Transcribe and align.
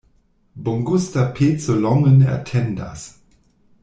Bongusta 0.63 1.23
peco 1.35 1.73
longe 1.83 2.11
ne 2.17 2.27
atendas. 2.37 3.01